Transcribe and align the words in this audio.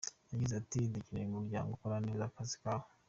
Yagize 0.31 0.53
ati 0.61 0.79
“Dukeneye 0.93 1.27
umuryango 1.29 1.69
ukora 1.73 1.97
neza 2.05 2.23
akazi 2.25 2.55
kawo. 2.61 2.85